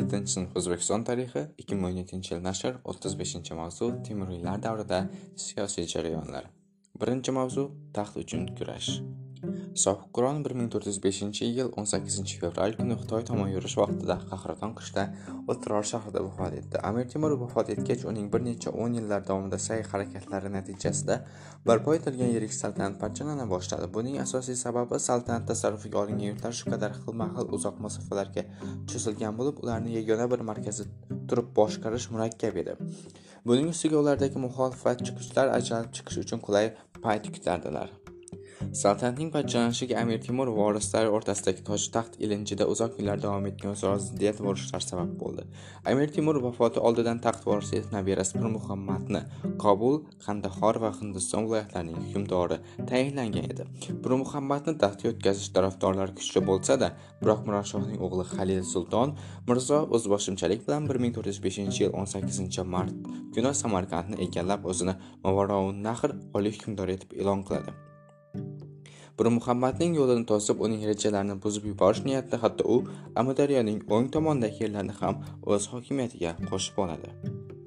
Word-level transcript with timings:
yettinchi 0.00 0.32
sinf 0.34 0.56
o'zbekiston 0.58 1.04
tarixi 1.08 1.44
ikki 1.62 1.76
ming 1.76 1.88
o'n 1.90 2.00
yettinchi 2.00 2.34
yil 2.34 2.42
nashr 2.48 2.80
o'ttiz 2.92 3.16
beshinchi 3.20 3.56
mavzu 3.60 3.90
temuriylar 4.08 4.62
davrida 4.66 5.00
siyosiy 5.44 5.86
jarayonlar. 5.94 6.44
Birinchi 7.00 7.34
mavzu 7.38 7.70
taxt 7.96 8.20
uchun 8.22 8.46
kurash. 8.58 8.90
Sohibqiron 9.84 10.38
bir 10.44 10.52
ming 10.58 10.68
to'rt 10.72 10.86
yuz 10.90 10.98
beshinchi 11.04 11.48
yil 11.58 11.68
o'n 11.80 11.86
sakkizinchi 11.92 12.38
fevral 12.42 12.74
kuni 12.78 12.96
xitoy 13.00 13.22
tomon 13.30 13.50
yurish 13.54 13.76
vaqtida 13.80 14.16
qahraton 14.30 14.72
qishda 14.78 15.04
o'tiror 15.52 15.84
shahrida 15.90 16.22
vafot 16.26 16.56
etdi. 16.60 16.80
Amir 16.88 17.06
temur 17.12 17.34
vafot 17.42 17.70
etgach 17.74 18.02
uning 18.10 18.26
bir 18.32 18.42
necha 18.48 18.72
o'n 18.84 18.96
yillar 18.98 19.22
davomida 19.28 19.58
sa'y 19.66 19.84
harakatlari 19.90 20.50
natijasida 20.56 21.16
barpo 21.68 21.94
etilgan 21.98 22.32
yirik 22.34 22.54
saltanat 22.60 22.98
parchalana 23.02 23.46
boshladi. 23.54 23.90
Buning 23.96 24.18
asosiy 24.24 24.58
sababi 24.64 25.00
saltanat 25.08 25.46
tasarrufiga 25.52 26.02
olingan 26.02 26.26
yurtlar 26.30 26.58
shu 26.60 26.72
qadar 26.72 26.98
xilma 27.02 27.30
xil 27.36 27.54
uzoq 27.58 27.80
masofalarga 27.86 28.46
cho'zilgan 28.90 29.38
bo'lib 29.40 29.62
ularni 29.64 29.94
yagona 29.98 30.26
bir 30.32 30.44
markazda 30.50 30.84
turib 31.30 31.54
boshqarish 31.60 32.10
murakkab 32.14 32.60
edi. 32.64 32.76
Buning 33.48 33.68
ustiga 33.74 33.96
ulardagi 34.02 34.44
muxolifatchi 34.46 35.16
kuchlar 35.18 35.56
ajralib 35.58 35.96
chiqish 35.96 36.22
uchun 36.24 36.46
qulay 36.46 36.74
payt 37.04 37.34
kutardilar. 37.34 37.90
Saltanatning 38.72 39.30
parchalanishiga 39.32 39.96
amir 40.00 40.18
temur 40.20 40.48
vorislari 40.52 41.08
o'rtasidagi 41.16 41.62
toj 41.68 41.84
taxt 41.94 42.18
ilinjida 42.24 42.66
uzoq 42.72 42.98
yillar 43.00 43.20
davom 43.22 43.46
etgan 43.50 43.72
o'zaro 43.72 43.96
ziddiyat 44.06 44.42
va 44.42 44.50
urushlar 44.52 44.84
sabab 44.84 45.14
bo'ldi. 45.22 45.46
Amir 45.92 46.12
temur 46.16 46.36
vafoti 46.46 46.82
oldidan 46.88 47.22
taxt 47.26 47.46
vorisi 47.48 47.78
etib 47.78 47.94
nabirasi 47.96 48.36
pir 48.36 48.50
muhammadni 48.56 49.22
qobul 49.64 49.96
qandahor 50.26 50.80
va 50.84 50.92
hindiston 51.00 51.48
viloyatlarining 51.48 51.96
hukmdori 52.04 52.60
tayinlangan 52.92 53.50
edi. 53.52 53.68
Pir 54.04 54.18
muhammadni 54.22 54.76
taxtga 54.84 55.14
o'tkazish 55.14 55.50
tarafdorlari 55.56 56.16
kuchli 56.20 56.44
bo'lsa-da 56.52 56.92
biroq 57.24 57.42
miroshohning 57.48 57.98
o'g'li 58.06 58.28
halil 58.34 58.62
sulton 58.74 59.16
mirzo 59.48 59.82
o'zboshimchalik 59.96 60.64
bilan 60.68 60.92
bir 60.92 61.02
ming 61.02 61.16
to'rt 61.16 61.32
yuz 61.32 61.42
beshinchi 61.48 61.84
yil 61.86 61.92
o'n 61.98 62.08
sakkizinchi 62.14 62.68
mart 62.76 62.94
kuni 63.34 63.58
samarqandni 63.64 64.22
egallab 64.28 64.72
o'zini 64.72 64.98
mavaroun 65.24 65.84
nahr 65.90 66.10
oliy 66.36 66.58
hukmdor 66.58 66.98
etib 66.98 67.20
e'lon 67.20 67.46
qiladi. 67.50 67.87
Bir 69.18 69.26
muhammadning 69.36 69.98
yo'lini 70.00 70.24
to'sib 70.30 70.64
uning 70.68 70.86
rejalarini 70.90 71.36
buzib 71.44 71.68
yuborish 71.72 72.04
niyatida 72.08 72.42
hatto 72.44 72.64
u 72.74 72.76
amudaryoning 73.22 73.80
o'ng 73.94 74.08
tomonidagi 74.16 74.64
yerlarni 74.64 74.94
ham 75.02 75.22
o'z 75.54 75.70
hokimiyatiga 75.74 76.34
qo'shib 76.50 76.82
oladi. 76.84 77.14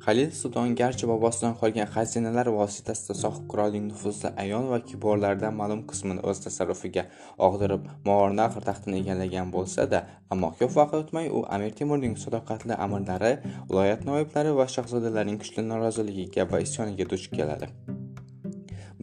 Halil 0.06 0.30
sulton 0.38 0.72
garchi 0.82 1.08
bobosidan 1.10 1.52
qolgan 1.60 1.90
xazinalar 1.96 2.48
vositasida 2.56 3.16
sohib 3.20 3.44
qirolning 3.52 3.84
nufuzli 3.90 4.32
ayon 4.44 4.66
va 4.72 4.80
kiborlaridan 4.90 5.54
ma'lum 5.60 5.84
qismini 5.92 6.26
o'z 6.32 6.42
tasarrufiga 6.46 7.04
og'dirib 7.48 7.86
movarnaqr 8.10 8.66
taxtini 8.70 9.02
egallagan 9.04 9.54
bo'lsa-da 9.56 10.04
ammo 10.36 10.52
ko'p 10.60 10.76
vaqt 10.80 11.00
o'tmay 11.02 11.32
u 11.38 11.46
amir 11.58 11.80
temurning 11.82 12.20
sadoqatli 12.26 12.82
amirlari 12.86 13.34
viloyat 13.70 14.08
noiblari 14.12 14.60
va 14.62 14.72
shahzodalarning 14.78 15.42
kuchli 15.44 15.70
noroziligiga 15.72 16.52
va 16.54 16.68
isyoniga 16.68 17.12
duch 17.14 17.34
keladi. 17.38 17.76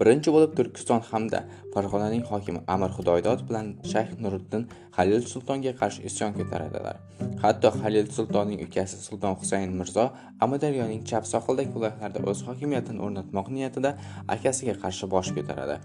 Birinchi 0.01 0.33
bo'lib 0.35 0.53
turkiston 0.59 1.01
hamda 1.11 1.41
farg'onaning 1.75 2.25
hokimi 2.31 2.61
amir 2.75 2.91
xudoydod 2.97 3.41
bilan 3.49 3.67
shayx 3.93 4.11
nuriddin 4.25 4.63
halil 4.97 5.23
sultonga 5.33 5.73
qarshi 5.81 6.01
isyon 6.11 6.33
ko'taradilar. 6.39 6.97
Hatto 7.43 7.71
halil 7.83 8.07
sultonning 8.17 8.61
ukasi 8.67 8.97
sulton 9.07 9.35
husayn 9.41 9.75
mirzo 9.81 10.05
amudaryoning 10.47 11.03
chap 11.11 11.25
sohilidagi 11.33 11.71
viloyatlarda 11.77 12.25
o'z 12.31 12.41
hokimiyatini 12.49 13.05
o'rnatmoq 13.07 13.53
niyatida 13.57 13.91
akasiga 14.37 14.75
qarshi 14.85 15.11
bosh 15.15 15.31
ko'taradi. 15.37 15.77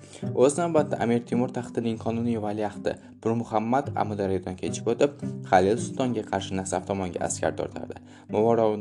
O'z 0.44 0.58
navbatida 0.62 1.02
amir 1.06 1.22
temur 1.32 1.54
taxtining 1.58 2.00
qonuniy 2.06 2.40
valiahdi 2.48 2.96
pirmuhammad 3.26 3.94
amudaryodan 4.06 4.58
kechib 4.64 4.90
o'tib 4.96 5.22
halil 5.52 5.78
sultonga 5.86 6.26
qarshi 6.32 6.60
nasaf 6.62 6.90
tomonga 6.90 7.24
askar 7.30 7.54
tortardi. 7.62 8.02
Muvorov 8.34 8.74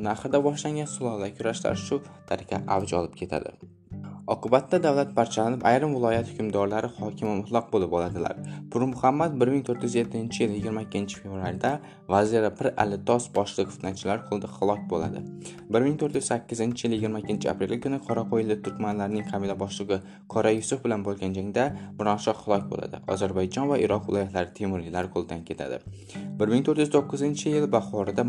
boshlangan 0.49 0.89
sulola 0.97 1.29
kurashlar 1.37 1.77
shu 1.87 2.03
tariqa 2.31 2.65
avj 2.77 2.99
olib 3.01 3.15
ketadi. 3.23 3.82
Oqibatda 4.27 4.79
davlat 4.83 5.15
parchalanib 5.17 5.65
ayrim 5.67 5.95
viloyat 5.97 6.29
hukmdorlari 6.31 6.89
hokimi 6.99 7.33
mutlaq 7.41 7.73
bo'lib 7.73 7.93
oladilar. 7.99 8.37
Pir 8.73 8.81
muhammad 8.93 9.35
bir 9.41 9.49
ming 9.55 9.65
to'rt 9.69 9.83
yuz 9.87 9.95
yettinchi 9.99 10.43
yil 10.45 10.53
yigirma 10.59 10.83
ikkinchi 10.87 11.23
fevralda 11.23 11.73
vaziri 12.15 12.51
pir 12.59 12.71
Alitos 12.85 13.27
boshliq 13.39 13.69
fitnachilar 13.75 14.23
qo'lida 14.29 14.49
halok 14.57 14.83
bo'ladi. 14.93 15.23
bir 15.73 15.83
ming 15.87 15.97
to'rt 16.01 16.15
yuz 16.19 16.27
sakkizinchi 16.33 16.87
yil 16.87 16.95
yigirma 16.97 17.19
ikkinchi 17.23 17.51
aprel 17.53 17.75
kuni 17.85 17.99
qoraqo'yli 18.09 18.57
turkmanlarning 18.65 19.27
qabila 19.33 19.57
boshlig'i 19.65 19.99
qora 20.35 20.51
yusuf 20.59 20.85
bilan 20.85 21.01
bo'lgan 21.07 21.35
jangda 21.39 21.65
mironshoh 21.99 22.37
halok 22.45 22.65
bo'ladi. 22.73 22.97
Ozarbayjon 23.13 23.69
va 23.73 23.77
iroq 23.87 24.03
viloyatlari 24.09 24.51
temuriylar 24.61 25.05
qo'lidan 25.15 25.41
ketadi. 25.49 25.77
bir 26.39 26.49
ming 26.53 26.65
to'rt 26.67 26.79
yuz 26.83 26.91
to'qqizinchi 26.97 27.47
yil 27.57 27.67
bahorida 27.77 28.23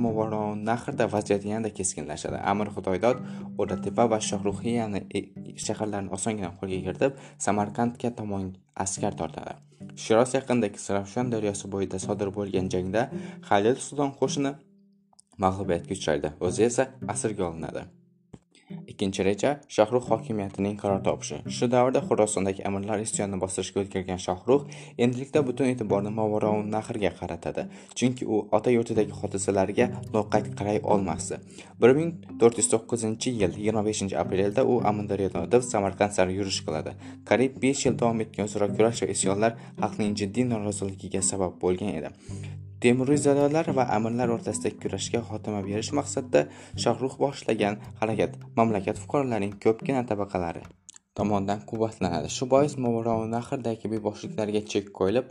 nahrda 0.70 1.06
vaziyat 1.16 1.46
yanada 1.52 1.70
keskinlashadi. 1.80 2.38
Amir 2.52 2.68
xudoydod 2.76 3.18
o'ratepa 3.62 4.04
va 4.12 4.20
shohruxiyani 4.30 5.02
e-, 5.18 5.28
shahar 5.66 5.83
shaharlarni 5.84 6.12
osongina 6.18 6.52
qo'lga 6.60 6.80
kiritib 6.86 7.12
samarqandga 7.46 8.10
tomon 8.20 8.44
askar 8.86 9.14
tortadi. 9.22 9.54
Shiroz 10.04 10.34
yaqinidagi 10.38 10.80
sarafshon 10.80 11.32
daryosi 11.34 11.66
bo'yida 11.74 12.00
sodir 12.00 12.30
bo'lgan 12.38 12.70
jangda 12.74 13.02
halil 13.50 13.76
sulton 13.86 14.12
qo'shini 14.20 14.52
mag'lubiyatga 15.44 15.94
uchraydi. 15.98 16.30
O'zi 16.48 16.64
esa 16.70 16.84
asirga 17.14 17.44
olinadi. 17.50 17.84
Ikkinchi 18.94 19.26
reja 19.28 19.52
Shohruh 19.76 20.06
hokimiyatining 20.12 20.78
qaror 20.84 21.02
topishi. 21.08 21.42
Shu 21.58 21.70
davrda 21.76 22.02
xurosondagi 22.08 22.66
amirlar 22.70 23.04
isyonni 23.08 23.42
bostirishga 23.44 23.84
o'tkirgan 23.84 24.22
Shohruh 24.28 24.68
endilikda 25.06 25.46
butun 25.48 25.72
e'tiborni 25.74 26.14
movaroun 26.20 26.72
nahrga 26.76 27.12
qaratadi 27.20 27.68
chunki 28.00 28.30
u 28.34 28.42
ota 28.58 28.76
yurtidagi 28.78 29.20
hodisalarga 29.22 29.90
loqayd 30.16 30.54
qaray 30.60 30.80
olmasdi. 30.96 31.40
bir 31.82 31.92
ming 31.98 32.12
to'rt 32.40 32.58
yuz 32.60 32.68
to'qqizinchi 32.74 33.30
yil 33.42 33.54
yigirma 33.60 33.84
beshinchi 33.90 34.16
aprelda 34.24 34.66
u 34.72 34.76
amudaryodan 34.92 35.48
o'tib 35.48 35.64
samarqand 35.72 36.18
sari 36.18 36.38
yurish 36.40 36.62
qiladi. 36.68 36.96
Qariyb 37.30 37.62
besh 37.64 37.86
yil 37.88 38.00
davom 38.02 38.26
etgan 38.26 38.50
o'zaro 38.50 38.68
kurash 38.76 39.06
va 39.06 39.14
isyonlar 39.16 39.58
xalqning 39.82 40.20
jiddiy 40.22 40.52
noroziligiga 40.54 41.22
sabab 41.32 41.58
bo'lgan 41.64 41.98
edi. 42.00 42.14
Temuriyzodalar 42.84 43.72
va 43.80 43.88
amirlar 43.98 44.36
o'rtasidagi 44.36 44.80
kurashga 44.84 45.22
xotima 45.30 45.62
berish 45.68 45.92
maqsadida 46.00 46.42
shohrux 46.86 47.20
boshlagan 47.26 47.82
harakat 48.02 48.40
mamlakat 48.60 49.04
fuqarolarining 49.04 49.54
ko'pgina 49.66 50.02
tabaqalari 50.10 50.64
tomonidan 51.18 51.60
quvvatlanadi. 51.70 52.30
Shu 52.36 52.46
bois 52.54 52.74
nahrdagi 53.36 53.90
beboshliklarga 53.94 54.62
chek 54.72 54.86
qo'yilib 55.00 55.26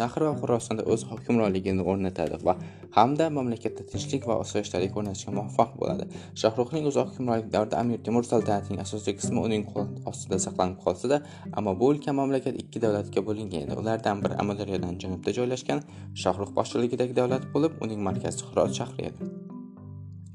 nahr 0.00 0.22
va 0.28 0.32
xurosonda 0.40 0.82
o'z 0.92 1.06
hukmronligini 1.10 1.82
o'rnatadi 1.90 2.36
va 2.48 2.54
hamda 2.96 3.30
mamlakatda 3.36 3.82
tinchlik 3.92 4.26
va 4.30 4.36
osoyishtalik 4.44 4.96
o'rnatishga 4.98 5.32
muvaffaq 5.38 5.70
bo'ladi. 5.80 6.04
Shohruxning 6.42 6.88
uzoq 6.90 7.12
hukmronlik 7.12 7.48
davrida 7.54 7.76
amir 7.82 7.98
temur 8.06 8.24
saltanatining 8.32 8.80
asosiy 8.86 9.14
qismi 9.20 9.40
uning 9.46 9.64
qo'l 9.72 9.86
ostida 10.10 10.38
saqlanib 10.46 10.78
qolsa-da, 10.84 11.22
ammo 11.58 11.72
bu 11.80 11.92
ulkan 11.92 12.18
mamlakat 12.20 12.58
ikki 12.62 12.82
davlatga 12.84 13.20
bo'lingan 13.28 13.62
edi. 13.66 13.78
Ulardan 13.82 14.24
biri 14.24 14.34
amudaryodan 14.42 14.98
janubda 15.02 15.36
joylashgan 15.38 15.80
shohruh 16.24 16.50
boshchiligidagi 16.58 17.16
davlat 17.20 17.48
bo'lib 17.54 17.80
uning 17.84 18.04
markazi 18.08 18.44
xiroz 18.50 18.76
shahri 18.80 19.08
edi. 19.12 19.49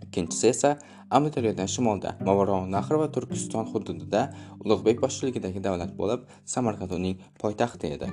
Ikkinchisi 0.04 0.48
esa 0.54 0.72
amudaryodan 1.18 1.70
shimolda 1.76 2.16
movarounnahr 2.28 3.02
va 3.02 3.08
turkiston 3.18 3.72
hududida 3.74 4.28
ulug'bek 4.64 5.04
boshchiligidagi 5.06 5.64
davlat 5.68 5.98
bo'lib 6.00 6.26
samarqand 6.56 6.98
uning 7.00 7.22
poytaxti 7.42 7.94
edi. 7.98 8.10